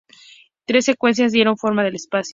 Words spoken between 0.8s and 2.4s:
secuencias dieron forma al espacio.